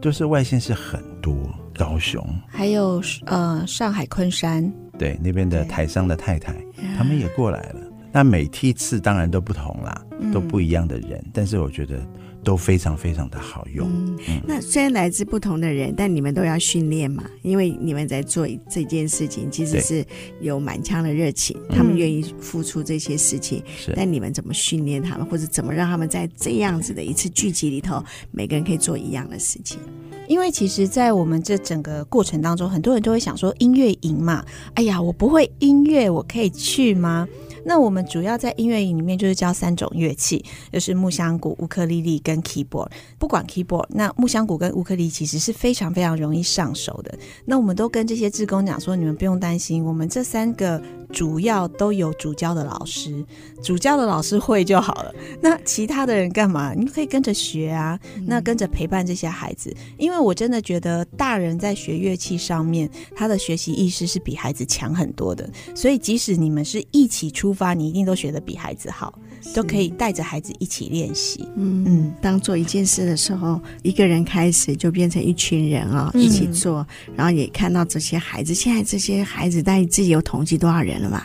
[0.01, 1.35] 都是外县市很多，
[1.75, 6.55] 高雄，还有呃上海昆山，对，那边的台商的太太，
[6.99, 7.81] 他们也过来了。
[8.17, 10.03] 那每梯次当然都不同啦，
[10.33, 12.01] 都不一样的人，但是我觉得。
[12.47, 13.89] 都非常非常的好用。
[13.89, 20.07] 嗯嗯、那虽然来自不同的人，但你们都要训练嘛，因为你们在做这件事情，其实是
[20.41, 23.61] 有满腔的热情，他们愿意付出这些事情。
[23.89, 28.01] 嗯、但你们怎么训练他们，或者怎么让他们在这样子的一次聚集里头，
[28.31, 29.81] 每个人可以做一样的事情？
[30.29, 37.27] 因为其实，在我们这整个过程当中，很多人都会想说，音乐营嘛，哎呀，我不会音乐，我可以去吗？
[37.67, 42.89] 那我们主要在音乐营里面就是教三种乐器，就是木箱鼓、乌克丽丽跟 keyboard。
[43.19, 47.19] 不管 keyboard，那木箱鼓跟乌克丽丽其实是非常非常容易上手的。
[47.45, 50.81] 那我们都跟这些志工讲说，你们不用担心，我们这三个
[51.13, 53.25] 主要都有主教的老师，
[53.63, 55.13] 主教的老师会就好了。
[55.41, 56.73] 那其他的人干嘛？
[56.73, 59.75] 你可以跟着学啊，那跟着陪伴这些孩子。
[59.99, 65.49] 因为我真的觉得大人在学乐器上面，他的学习意识是比孩子强很多的。
[65.75, 69.19] 所以即使你们是一起出发，你一定都学的比孩子好，
[69.55, 71.49] 都可以带着孩子一起练习。
[71.57, 78.55] 嗯嗯，当做一件事的时候，一个人开始就变成一群人啊、一起做，然后也看到这些孩子。
[78.55, 81.23] 现在这些孩子，但你自己有统计多少人了吗？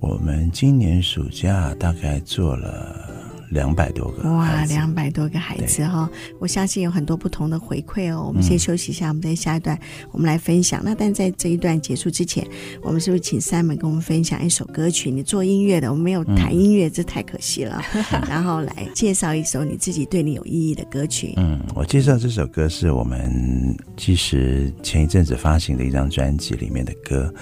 [0.00, 3.05] 我们今年暑假大概做了。
[3.50, 8.24] 两百多个哇，两百多个孩子哈、哦，我相信有很多不同的回馈哦。
[8.26, 9.78] 我们先休息一下，嗯、我们在下一段
[10.10, 10.82] 我们来分享。
[10.84, 12.46] 那但在这一段结束之前，
[12.82, 15.10] 我们是不是请 Simon 跟我们分享一首歌曲？
[15.10, 17.82] 你做音乐的，我们没有谈音乐，嗯、这太可惜了。
[18.28, 21.34] 然后来介绍一首你自己对你有意义的歌曲。
[21.36, 27.32] 嗯，我介绍这首歌是我们其实前一阵子发行的一张专辑里面的歌。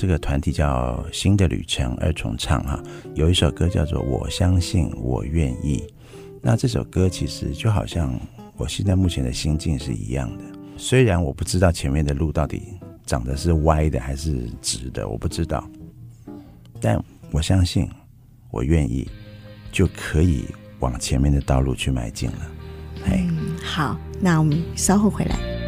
[0.00, 2.82] 这个团体叫新的旅程二重唱哈，
[3.14, 5.76] 有一首歌叫做《我相信我愿意》。
[6.40, 8.18] 那这首歌其实就好像
[8.56, 10.44] 我现在目前的心境是一样的。
[10.78, 12.62] 虽然我不知道前面的路到底
[13.04, 15.68] 长得是歪的还是直的，我不知道，
[16.80, 16.98] 但
[17.30, 17.86] 我相信
[18.50, 19.06] 我愿意，
[19.70, 20.46] 就可以
[20.78, 22.50] 往前面的道路去迈进了。
[23.04, 25.59] 嗯，好，那我们稍后回来。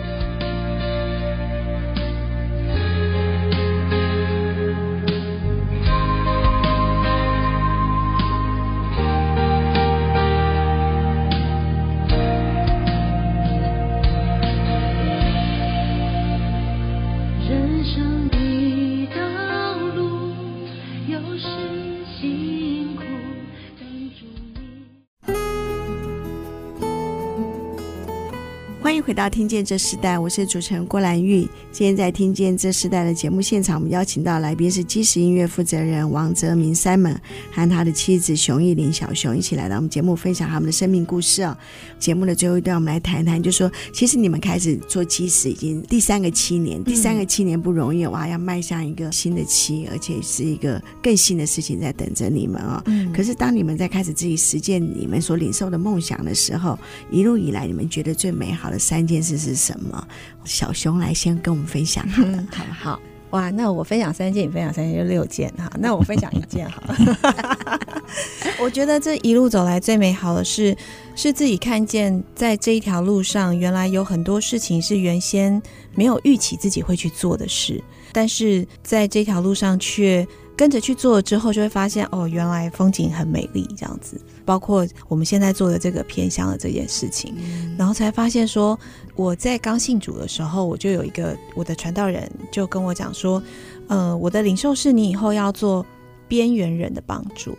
[29.03, 31.41] 迎回到《听见这时代》，我是主持人郭兰玉。
[31.73, 37.17] 今天在《听见这时代》的节目现场，我们邀请到来宾是基石音乐负责人王泽明 Simon
[37.51, 41.57] 和他的妻子熊艺林小熊一起来到我们节目，分享他们的生命故事哦。
[41.99, 52.81] 节目的最后一段，我们来谈谈，就说其实你们开始做基石已经第三个七年，第三个七年不容易哇，要迈向一个新的期，而且是一个更新的事情在等着你们哦。
[52.87, 53.13] 嗯。
[53.13, 56.79] 可是当你们在开始自己实践你们所领受的梦想的时候，
[57.11, 60.07] 一路以来你们觉得最美好的三件事是什么？
[60.45, 63.01] 小熊来先跟我们分享好了，嗯、好不好？
[63.31, 65.73] 哇，那我分享三件，你分享三件就六件哈。
[65.81, 67.79] 那我分享一件好了。
[68.61, 70.77] 我觉得这一路走来最美好的是，
[71.17, 75.63] 是自己看见在这一条路上，原来有很多事情是原先
[75.95, 80.29] 没有预期自己会去做的事，但是在这条路上却。
[80.57, 84.21] 跟着去做了之后，就会发现哦，原来风景很美丽，这样子。
[84.45, 88.79] 包括我们现在做的这个偏乡的这件事情，嗯、然后才发现说，
[89.17, 93.43] 我在刚信主的时候，我就有一个我的传道人就跟我讲说，
[93.89, 95.85] 呃，我的领袖是你以后要做
[96.29, 97.57] 边缘人的帮助。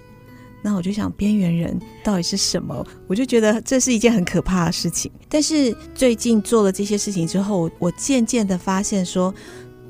[0.61, 2.85] 那我就想，边缘人到底是什么？
[3.07, 5.11] 我就觉得这是一件很可怕的事情。
[5.27, 9.33] 但是最近做了这些事情之后，我渐渐的发现说。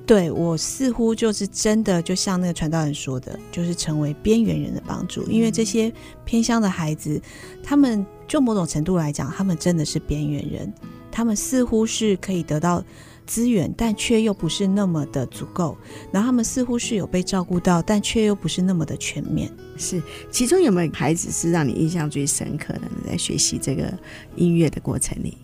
[0.06, 5.24] 对，我似乎就是真的，就像那个传道人说的，就是成为边缘人的帮助。
[5.30, 5.92] 因为这些
[6.26, 7.22] 偏乡的孩子，
[7.64, 10.74] 他们就某种程度来讲，他们真的是边缘人。
[11.10, 12.84] 他们似乎是可以得到
[13.26, 15.78] 资源，但却又不是那么的足够。
[16.12, 19.50] 然后他们似乎是有被照顾到，但却又不是那么的全面。
[19.78, 23.04] 是，其中有没有孩子是让你印象最深刻的呢？
[23.08, 23.98] 在学习这个
[24.36, 25.38] 音乐的过程里？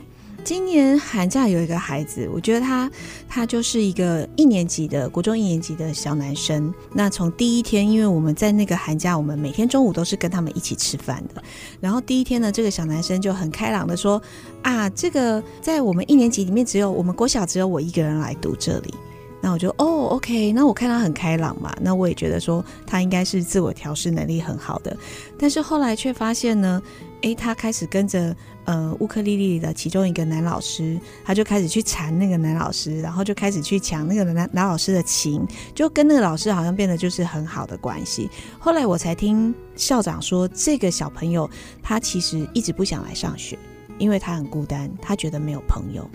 [0.43, 2.89] 今年寒假有一个孩子，我觉得他
[3.27, 6.73] 他就是一个一年级的国中一年级的小男生。
[6.93, 11.43] 那从第一天，因为我们在那个寒假，我们每天中午都是跟他们一起吃饭的。
[11.79, 14.21] 然后第一天呢，这个小男生就很开朗的说
[14.63, 18.93] ：“啊，这个在我们一年级里面，只有我们国小只有我一个人来读这里。”
[19.41, 20.51] 那我就哦，OK。
[20.51, 24.95] 那我看他很开朗嘛，那我也觉得说他应该是自我调试能力很好的。
[25.37, 26.81] 但是后来却发现呢，
[27.21, 28.35] 诶，他开始跟着。
[28.65, 38.29] 呃，乌克丽丽的其中一个男老师，他就开始去缠那个男老师，然后就开始去抢那个男男老师的琴，就跟那个老师好像变得就是很好的关系。
[38.59, 41.49] 后来我才听校长说，这个小朋友
[41.81, 43.57] 他其实一直不想来上学，
[43.99, 46.09] 因为他很孤单，他觉得没有朋友。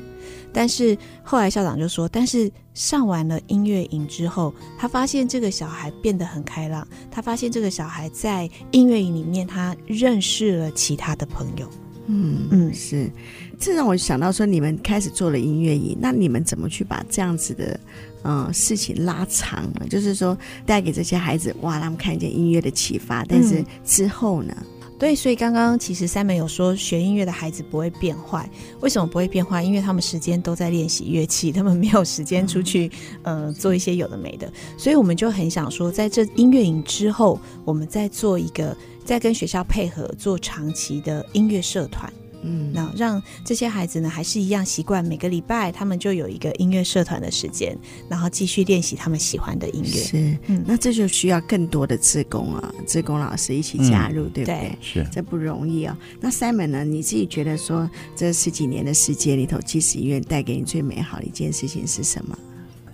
[0.53, 11.69] 但是后来校长就说，但是上完了音乐营之后，他发现这个小孩变得很开朗，他发现这个小孩在音乐营里面，他认识了其他的朋友。
[12.07, 13.11] 嗯嗯，是，
[13.59, 17.81] 这让我想到说，你们开始做了音乐营，那你们怎么去把这样子的
[18.25, 19.87] 嗯、呃、事情拉长呢？
[19.89, 24.55] 就是说，带给这些孩子，哇，让他们看见音乐的启发，但是之后呢？
[24.59, 24.67] 嗯、
[24.99, 28.49] 对，所以刚刚其实 Simon 有说，学音乐的孩子不会变坏，
[28.81, 29.63] 为什么不会变坏？
[29.63, 32.91] 因为他们时间都在练习乐器，他们没有时间出去
[33.23, 38.77] 呃做一些有的没的，所以我们就很想说，在这音乐营之后，我们再做一个。
[39.05, 42.11] 再跟学校配合做长期的音乐社团，
[42.45, 47.77] 嗯，那让这些孩子呢，还是一样习惯每个礼拜他们就有一个音乐社团的时间，
[48.09, 49.89] 然后继续练习他们喜欢的音乐。
[49.91, 54.79] 是，嗯，那这就需要更多的志工啊，志工老师一起加入，嗯、对不对？
[54.81, 55.97] 是，这不容易哦。
[56.21, 56.85] 那 Simon 呢？
[56.85, 62.39] 你自己觉得说，这十几年的时间里头，基石音乐带给你最美好的一件事情是什么？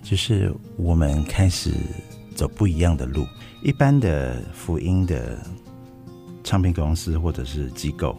[0.02, 1.72] 就是我们开始
[2.34, 3.26] 走不一样的路，
[3.62, 5.38] 一般的福音的。
[6.42, 8.16] 唱片公司或者是机构，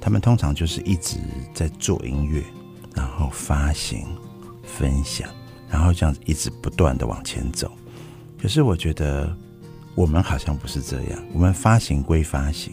[0.00, 1.16] 他们通常就是一直
[1.52, 2.42] 在做音乐，
[2.94, 4.06] 然后发行、
[4.62, 5.28] 分享，
[5.68, 7.70] 然后这样子一直不断的往前走。
[8.40, 9.36] 可是我觉得
[9.94, 12.72] 我们好像不是这样，我们发行归发行，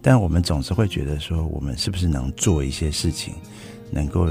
[0.00, 3.34] 但我们总是会觉得说，我们是不是能做一些事情，
[3.90, 4.28] 能够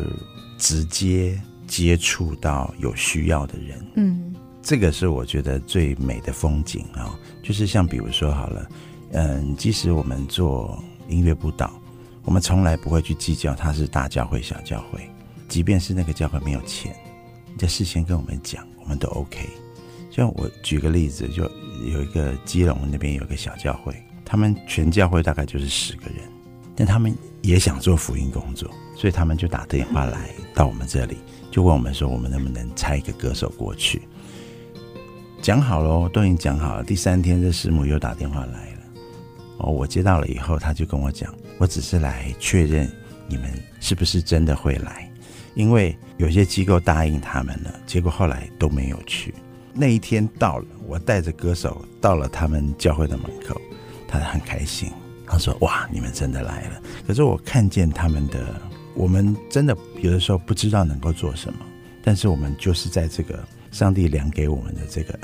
[0.58, 3.86] 直接接触到有需要的人？
[3.96, 8.70] 嗯，这个是我觉得最美的风景啊，就是像比如说好了。
[9.12, 11.79] 嗯，即使我们做音乐布道，
[12.24, 15.10] 我们从来不会去计较他是大教会、小教会。
[15.48, 16.96] 即便是那个教会没有钱，
[17.48, 19.50] 你在事先跟我们讲，我们都 OK。
[20.12, 21.44] 像我举个例子，就
[21.92, 26.18] 有一个基隆那边有一个小教会，他们全教会大概就是十个人，
[26.76, 31.18] 但他们也想做福音工作，所以他们就打电话来到我们这里，
[31.50, 34.02] 就问我们说，我们能不能差一个歌手过去？
[35.42, 36.84] 讲好了，都已经讲好了。
[36.84, 38.80] 第三天，这师母又打电话来了。
[39.60, 42.92] 哦，我接到了以后，他就跟我讲，我只是来确认
[43.28, 45.12] 你们是不是真的会来，
[45.54, 49.34] 因为有些机构答应他们了，结果后来都没有去。
[49.74, 53.62] 那一天到了，我带着歌手到了他们教会的门口，
[54.08, 54.90] 他很开心，
[55.28, 58.60] 他说：“哇，你们真的来了。”可是我看见他们的
[58.96, 61.60] 我们真的有的时候不知道能够做什么，
[62.04, 65.20] 但是我们就是在这个上帝量给我们的这个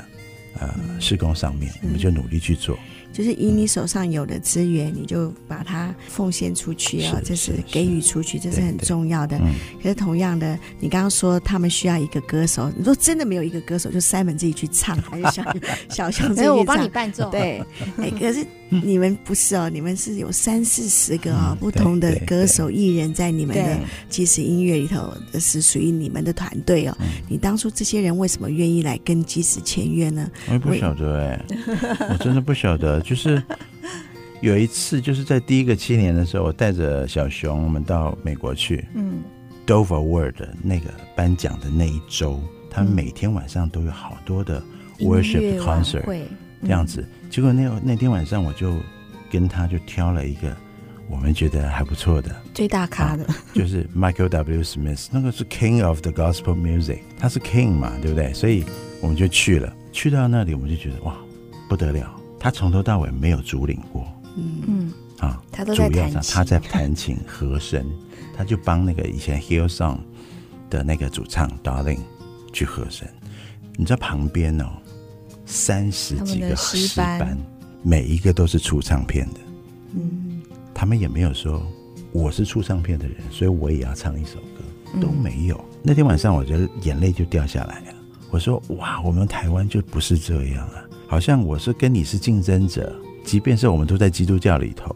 [0.60, 2.78] 呃事工上面，我们就努力去做。
[3.16, 9.40] 就是以你手上有的资源，你就把它奉献出去啊，这是给予出去，这是很重要的。
[9.82, 15.42] 可是同样的，你刚刚说他们需要一个歌手，你说真的没有一个歌手，就 Simon 自己去唱，还是小
[15.88, 16.58] 小熊自己唱？
[16.58, 17.30] 我帮你伴奏。
[17.30, 17.64] 对，
[17.96, 26.96] 哎，可是你们不是哦，你们是有三四十个啊不同的歌手艺人，在你们的即时音乐里头，这是属于你们的团队哦。
[27.28, 30.28] 你当初这些人为什么愿意来跟即时签约呢？
[30.48, 31.44] 我也不晓得哎，
[32.10, 33.00] 我真的不晓得。
[33.00, 33.40] 就是
[34.40, 39.22] 有一次，就是在第一个七年的时候，我带着小熊我们到美国去，嗯
[39.66, 44.62] ，Dover World 那个颁奖的那一周，他们每天晚上都有好多的
[44.98, 46.04] worship concert
[46.62, 47.06] 这样子。
[47.36, 48.78] 结果那那天晚上，我就
[49.30, 50.56] 跟他就挑了一个
[51.06, 54.62] 我们觉得还不错的最大咖的，啊， 就是 Michael W.
[54.62, 58.32] Smith，那个是 King of the Gospel Music，他是 King 嘛，对不对？
[58.32, 58.64] 所以
[59.02, 61.14] 我们就去了，去到那里我们就觉得哇，
[61.68, 62.10] 不得了。
[62.40, 67.84] 他从头到尾没有主领过，嗯嗯，啊，他都在主要上他在弹琴和声，
[68.34, 69.98] 他就帮那个以前 Hillsong
[70.70, 72.00] 的那个主唱 Darling
[72.50, 73.06] 去和声。
[73.76, 74.72] 你知道旁边哦，
[75.46, 77.38] 三十几个诗班，
[77.82, 79.40] 每一个都是出唱片的，
[79.94, 80.42] 嗯，
[80.74, 81.64] 他们也没有说
[82.12, 85.64] 我是出唱片的人，所以我也要唱一首歌，都没有。
[85.82, 87.94] 那天晚上我觉得眼泪就掉下来了，
[88.30, 90.84] 我说哇，我们台湾就不是这样啊。
[91.06, 92.92] 好像我是跟你是竞争者，
[93.24, 94.94] 即便是我们都在基督教里头，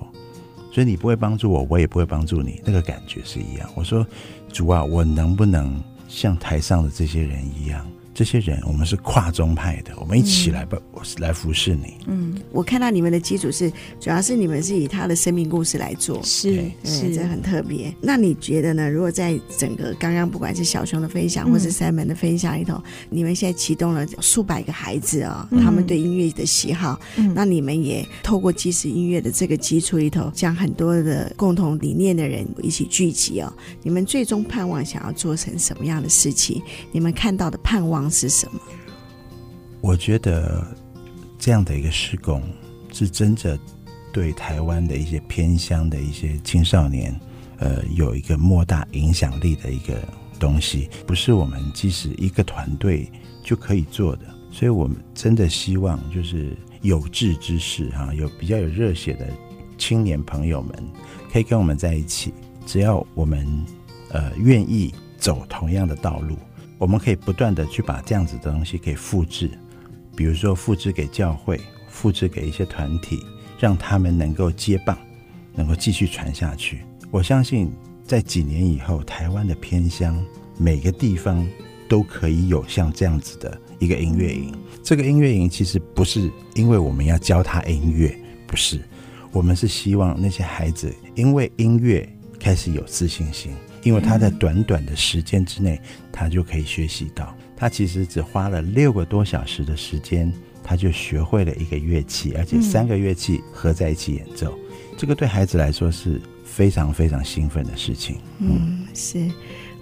[0.73, 3.71] 所以你不会帮助我，我也不会帮助你，那个感觉是一样。
[3.77, 4.05] 我说，
[4.53, 7.87] 主啊，我能不能像台上的这些人一样？
[8.13, 11.95] 这些人，我们是跨宗派的，我们一起来吧，我是来服侍你。
[12.07, 17.95] 嗯，我看到你们的基础是，主要是你们是以他的生命故事来做，是是，这很特别。
[18.01, 18.91] 那你觉得呢？
[18.91, 27.01] 如果在整个刚刚不管是小熊的分享，或是 Simon 的分享里头，你们现在启动了数百个孩子啊，他们对音乐的喜好，
[27.35, 33.53] 那你们也透过即时音乐的这个基础里头，将很多的共同理念的人一起聚集哦。
[33.83, 36.61] 你们最终盼望想要做成什么样的事情？
[36.93, 38.61] 你们看到的盼望是什么？
[39.81, 40.65] 我觉得
[41.39, 42.43] 这样的一个施工
[42.93, 43.59] 是真的
[44.13, 47.19] 对台湾的一些偏乡的一些青少年，
[47.59, 49.95] 呃，有一个莫大影响力的一个
[50.39, 53.11] 东西，不是我们即使一个团队
[53.43, 54.27] 就可以做的。
[54.53, 59.27] 所以我们真的希望，就是有志之士哈，有比较有热血的
[59.79, 60.75] 青年朋友们，
[61.33, 62.35] 可以跟我们在一起。
[62.67, 63.47] 只要我们
[64.11, 66.37] 呃愿意走同样的道路。
[66.81, 69.51] 我们可以不断的去把这样子的东西给复制，
[70.17, 71.61] 比如说复制给教会，
[71.91, 73.23] 复制给一些团体，
[73.59, 74.97] 让他们能够接棒，
[75.55, 76.81] 能够继续传下去。
[77.11, 77.71] 我相信
[78.03, 80.25] 在几年以后，台湾的偏乡
[80.57, 81.47] 每个地方
[81.87, 84.51] 都可以有像这样子的一个音乐营。
[84.83, 88.81] 这个音乐营其实不是因为我们要教他音乐，不是，
[89.33, 92.09] 我们是希望那些孩子因为音乐
[92.39, 93.53] 开始有自信心。
[93.83, 95.81] 因为他在短短的时间之内，
[96.13, 97.37] 他就可以学习到。
[97.57, 104.59] 他其实只花了六个多小时的时间，他就学会了一个乐器，而且三个乐器合在一起演奏。
[104.97, 108.19] 这个对孩子来说是非常非常兴奋的事情。
[108.39, 109.31] 嗯，是。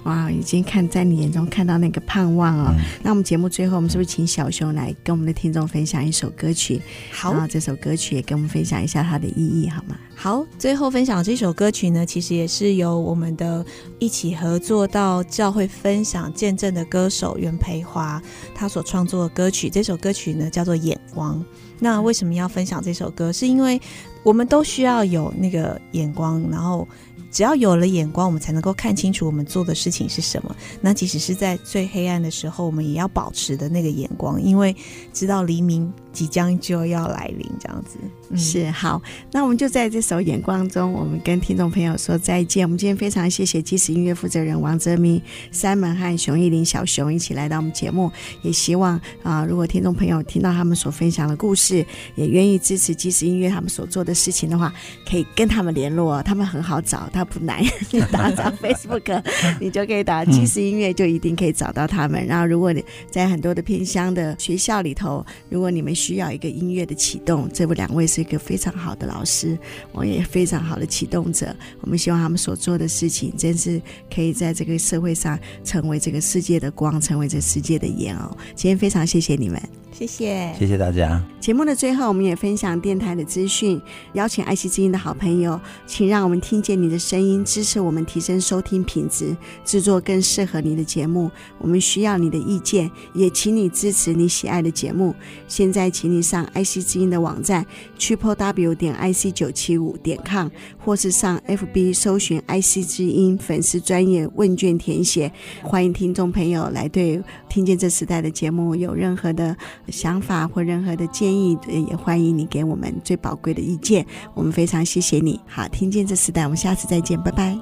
[0.04, 2.68] 哇，已经看在你眼中看到那个盼望哦。
[2.70, 6.80] 嗯、那我们节目最后，我们是不是请小熊来跟我们的听众分享一首歌曲？
[7.12, 9.96] 好，然后这首歌曲也跟我们分享一下它的意义，好吗？
[10.14, 13.64] 好，最后分享这首歌曲呢，其实也是由我们的
[13.98, 18.20] 一起合作到教会分享见证的歌手袁培华
[18.54, 19.68] 他所创作的歌曲。
[19.68, 21.38] 这首歌曲呢叫做《眼光》。
[21.80, 23.32] 那为什么要分享这首歌？
[23.32, 23.80] 是因为
[24.22, 26.86] 我们都需要有那个眼光，然后。
[27.30, 30.54] 只要有了眼光，我们才能够看清楚我们做的事情是什么。
[30.80, 34.74] 那即使是在最黑暗的时候，我们也要保持的那个眼光，因为
[35.12, 37.96] 知道黎明即将就要来临，这样子。
[38.30, 39.00] 嗯、是好，
[39.30, 42.66] 那我们就在这首眼光中，我们跟听众朋友说再见。
[42.66, 48.10] 我们今天非常谢谢即时音乐负责人王泽民、Simon 和熊艺林小熊一起来到我们节目，
[48.42, 54.74] 也希望啊、呃，如果听众朋友听到他们所分享的故事，也愿意支持即时音乐他们所做的事情的话，
[55.08, 57.62] 可以跟他们联络，他们很好找，他不难，
[57.92, 59.22] 你打找 Facebook，
[59.60, 62.26] 你就可以打即时音乐，就一定可以找到他们。
[62.26, 67.46] 然后，如果你在很多的偏乡的学校里头，如果你们需需要一个音乐的启动。
[67.52, 69.58] 这两位是一个非常好的老师，
[69.92, 71.54] 我也非常好的启动者。
[71.82, 73.78] 我们希望他们所做的事情，真是
[74.10, 78.34] 可以在这个社会上成为这个世界的光，成为这世界的盐哦。
[78.54, 79.60] 今天非常谢谢你们。
[79.90, 81.20] 谢谢，谢谢大家。
[81.40, 83.80] 节目的最后，我们也分享电台的资讯，
[84.12, 91.28] 邀请爱惜之音的好朋友，请让我们听见你的声音，支持我们提升收听品质，制作更适合你的节目。
[91.58, 95.12] 我们需要你的意见，也请你支持你喜爱的节目。
[95.48, 97.66] 现在，请你上 IC 之音的网站
[97.98, 105.32] triple w 点 ic 九七五点 com，或是上 FB 搜寻 IC 之音粉丝专业问卷填写。
[105.60, 109.56] 欢迎听众朋友来对听见这时代的节目有任何的。
[109.88, 114.06] 想法或任何的建议，也欢迎你给我们最宝贵的意见。
[114.34, 115.40] 我们非常谢谢你。
[115.48, 117.58] 好，听见这时代，我们下次再见，拜拜。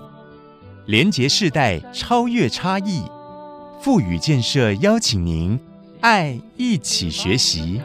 [0.85, 3.03] 连接世代，超越差异，
[3.81, 5.59] 富予建设邀请您，
[6.03, 7.81] 爱一起学习。